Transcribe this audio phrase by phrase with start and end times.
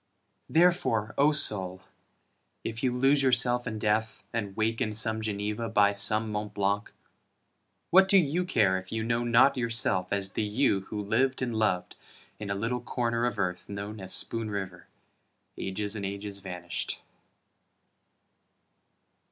[0.49, 1.83] Therefore, O soul,
[2.63, 6.55] if you lose yourself in death, And wake in some Geneva by some Mt.
[6.55, 6.91] Blanc,
[7.91, 11.53] What do you care if you know not yourself as the you Who lived and
[11.55, 11.97] loved
[12.39, 14.87] in a little corner of earth Known as Spoon River
[15.55, 16.99] ages and ages vanished?